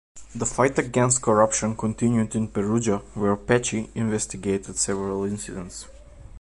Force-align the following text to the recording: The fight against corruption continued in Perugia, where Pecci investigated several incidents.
The 0.33 0.47
fight 0.47 0.79
against 0.79 1.21
corruption 1.21 1.77
continued 1.77 2.33
in 2.33 2.47
Perugia, 2.47 3.03
where 3.13 3.35
Pecci 3.35 3.87
investigated 3.93 4.75
several 4.77 5.25
incidents. 5.25 5.85